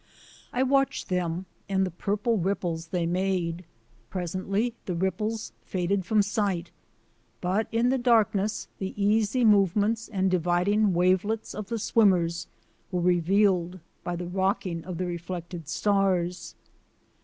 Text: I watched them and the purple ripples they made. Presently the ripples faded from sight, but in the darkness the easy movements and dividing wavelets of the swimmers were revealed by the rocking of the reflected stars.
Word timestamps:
I 0.51 0.63
watched 0.63 1.09
them 1.09 1.45
and 1.69 1.85
the 1.85 1.91
purple 1.91 2.39
ripples 2.39 2.87
they 2.87 3.05
made. 3.05 3.65
Presently 4.09 4.73
the 4.87 4.95
ripples 4.95 5.51
faded 5.63 6.07
from 6.07 6.23
sight, 6.23 6.71
but 7.39 7.67
in 7.71 7.89
the 7.89 7.99
darkness 7.99 8.67
the 8.79 8.95
easy 8.99 9.45
movements 9.45 10.07
and 10.09 10.31
dividing 10.31 10.93
wavelets 10.95 11.53
of 11.53 11.67
the 11.67 11.77
swimmers 11.77 12.47
were 12.89 12.99
revealed 13.01 13.79
by 14.03 14.15
the 14.15 14.25
rocking 14.27 14.83
of 14.85 14.97
the 14.97 15.05
reflected 15.05 15.67
stars. 15.69 16.55